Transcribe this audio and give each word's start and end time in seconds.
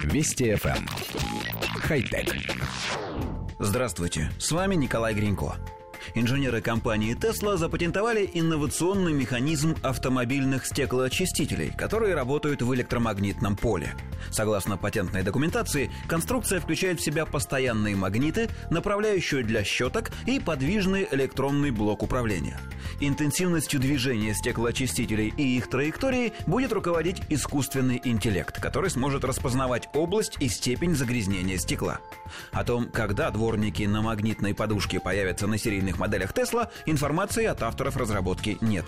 Вести 0.00 0.52
FM. 0.52 0.76
Эм. 0.76 0.86
Хай-тек. 1.80 2.34
Здравствуйте, 3.58 4.30
с 4.38 4.50
вами 4.50 4.74
Николай 4.74 5.14
Гринько. 5.14 5.56
Инженеры 6.14 6.60
компании 6.60 7.16
Tesla 7.16 7.56
запатентовали 7.56 8.28
инновационный 8.34 9.12
механизм 9.12 9.76
автомобильных 9.82 10.66
стеклоочистителей, 10.66 11.72
которые 11.76 12.14
работают 12.14 12.62
в 12.62 12.74
электромагнитном 12.74 13.56
поле. 13.56 13.94
Согласно 14.30 14.76
патентной 14.76 15.22
документации, 15.22 15.90
конструкция 16.08 16.60
включает 16.60 17.00
в 17.00 17.04
себя 17.04 17.24
постоянные 17.24 17.96
магниты, 17.96 18.48
направляющую 18.70 19.44
для 19.44 19.64
щеток 19.64 20.10
и 20.26 20.40
подвижный 20.40 21.06
электронный 21.10 21.70
блок 21.70 22.02
управления. 22.02 22.58
Интенсивностью 23.00 23.80
движения 23.80 24.34
стеклоочистителей 24.34 25.32
и 25.36 25.56
их 25.56 25.68
траектории 25.68 26.32
будет 26.46 26.72
руководить 26.72 27.22
искусственный 27.28 28.00
интеллект, 28.04 28.60
который 28.60 28.90
сможет 28.90 29.24
распознавать 29.24 29.88
область 29.94 30.36
и 30.40 30.48
степень 30.48 30.94
загрязнения 30.94 31.58
стекла. 31.58 32.00
О 32.52 32.64
том, 32.64 32.88
когда 32.90 33.30
дворники 33.30 33.82
на 33.84 34.02
магнитной 34.02 34.54
подушке 34.54 35.00
появятся 35.00 35.46
на 35.46 35.58
серийных 35.58 35.98
моделях 35.98 36.32
Tesla, 36.32 36.68
информации 36.86 37.44
от 37.44 37.62
авторов 37.62 37.96
разработки 37.96 38.58
нет. 38.60 38.86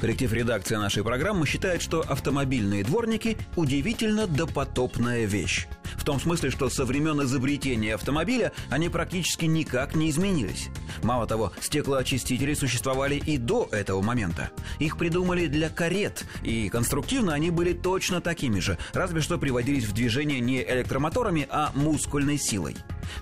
Коллектив 0.00 0.32
редакции 0.32 0.76
нашей 0.76 1.02
программы 1.02 1.46
считает, 1.46 1.80
что 1.80 2.00
автомобильные 2.00 2.84
дворники– 2.84 3.38
удивительно 3.56 4.26
допотопная 4.26 5.24
вещь. 5.24 5.66
В 6.04 6.06
том 6.06 6.20
смысле, 6.20 6.50
что 6.50 6.68
со 6.68 6.84
времен 6.84 7.22
изобретения 7.22 7.94
автомобиля 7.94 8.52
они 8.68 8.90
практически 8.90 9.46
никак 9.46 9.94
не 9.94 10.10
изменились. 10.10 10.68
Мало 11.02 11.26
того, 11.26 11.54
стеклоочистители 11.62 12.52
существовали 12.52 13.14
и 13.14 13.38
до 13.38 13.70
этого 13.72 14.02
момента. 14.02 14.50
Их 14.78 14.98
придумали 14.98 15.46
для 15.46 15.70
карет, 15.70 16.26
и 16.42 16.68
конструктивно 16.68 17.32
они 17.32 17.50
были 17.50 17.72
точно 17.72 18.20
такими 18.20 18.60
же, 18.60 18.76
разве 18.92 19.22
что 19.22 19.38
приводились 19.38 19.86
в 19.86 19.94
движение 19.94 20.40
не 20.40 20.62
электромоторами, 20.62 21.46
а 21.48 21.72
мускульной 21.74 22.36
силой. 22.36 22.76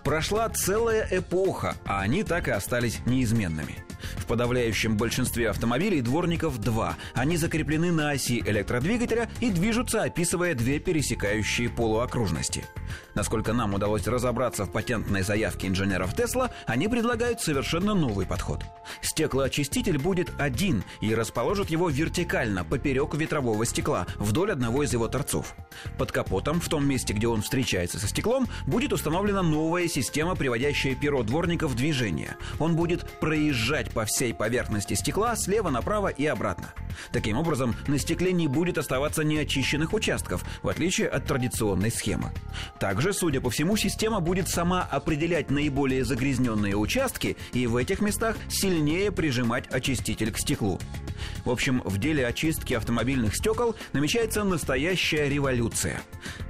Прошла 0.05 0.48
целая 0.48 1.06
эпоха, 1.11 1.75
а 1.84 2.00
они 2.00 2.22
так 2.22 2.48
и 2.48 2.50
остались 2.50 3.00
неизменными. 3.06 3.84
В 4.16 4.27
подавляющем 4.27 4.97
большинстве 4.97 5.50
автомобилей 5.50 6.00
дворников 6.00 6.58
два. 6.58 6.97
Они 7.14 7.36
закреплены 7.36 7.92
на 7.92 8.10
оси 8.10 8.42
электродвигателя 8.44 9.30
и 9.41 9.50
движутся, 9.50 10.03
описывая 10.03 10.55
две 10.55 10.78
пересекающие 10.78 11.69
полуокружности. 11.69 12.64
Насколько 13.14 13.53
нам 13.53 13.75
удалось 13.75 14.06
разобраться 14.06 14.64
в 14.64 14.72
патентной 14.72 15.22
заявке 15.22 15.69
инженеров 15.69 16.14
Тесла, 16.14 16.50
они 16.66 16.88
предлагают 16.88 17.41
совершенно 17.41 17.94
новый 17.94 18.27
подход. 18.27 18.64
Стеклоочиститель 19.00 19.98
будет 19.98 20.30
один 20.38 20.83
и 21.00 21.14
расположит 21.14 21.70
его 21.70 21.88
вертикально, 21.88 22.64
поперек 22.64 23.14
ветрового 23.14 23.64
стекла, 23.64 24.06
вдоль 24.16 24.53
одного 24.53 24.83
из 24.83 24.92
его 24.92 25.08
торцов. 25.08 25.55
Под 25.98 26.12
капотом, 26.12 26.60
в 26.60 26.69
том 26.69 26.86
месте, 26.86 27.12
где 27.12 27.28
он 27.28 27.42
встречается 27.42 27.98
со 27.98 28.08
стеклом, 28.08 28.48
будет 28.66 28.92
установлена 28.92 29.42
новая 29.42 29.72
система, 29.89 30.34
приводящая 30.34 30.95
перо 30.95 31.23
дворника 31.23 31.67
в 31.67 31.75
движение. 31.75 32.37
Он 32.59 32.77
будет 32.77 33.09
проезжать 33.20 33.91
по 33.91 34.05
всей 34.05 34.34
поверхности 34.34 34.95
стекла 34.95 35.37
слева 35.37 35.70
направо 35.70 36.09
и 36.09 36.27
обратно. 36.27 36.75
Таким 37.12 37.39
образом, 37.39 37.75
на 37.87 37.98
стекле 37.98 38.33
не 38.33 38.48
будет 38.48 38.78
оставаться 38.78 39.25
неочищенных 39.25 39.93
участков, 39.93 40.45
в 40.62 40.69
отличие 40.69 41.09
от 41.09 41.27
традиционной 41.27 41.91
схемы. 41.91 42.31
Также, 42.78 43.12
судя 43.12 43.41
по 43.41 43.50
всему, 43.50 43.77
система 43.77 44.20
будет 44.20 44.48
сама 44.48 44.83
определять 44.83 45.50
наиболее 45.50 46.05
загрязненные 46.05 46.77
участки 46.77 47.37
и 47.53 47.67
в 47.67 47.77
этих 47.77 48.00
местах 48.00 48.37
сильнее 48.48 49.11
прижимать 49.11 49.67
очиститель 49.69 50.33
к 50.33 50.39
стеклу. 50.39 50.78
В 51.45 51.51
общем, 51.51 51.83
в 51.84 51.98
деле 51.98 52.27
очистки 52.27 52.75
автомобильных 52.75 53.37
стекол 53.37 53.75
намечается 53.92 54.45
настоящая 54.45 55.28
революция. 55.28 56.03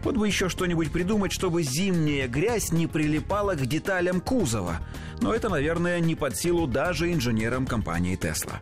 Вот 0.02 0.16
бы 0.16 0.26
еще 0.26 0.48
что-нибудь 0.48 0.92
придумать, 0.92 1.32
чтобы 1.32 1.62
зимняя 1.62 2.28
грязь 2.28 2.72
не 2.72 2.86
прилипала 2.86 3.54
к 3.54 3.66
деталям 3.66 4.20
кузова. 4.20 4.78
Но 5.20 5.34
это, 5.34 5.48
наверное, 5.48 6.00
не 6.00 6.14
под 6.14 6.36
силу 6.36 6.66
даже 6.66 7.12
инженерам 7.12 7.66
компании 7.66 8.18
Tesla. 8.18 8.54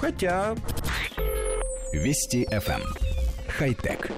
Хотя... 0.00 0.56
Вести 1.92 2.44
FM. 2.50 2.82
Эм. 2.82 2.94
Хай-тек. 3.56 4.10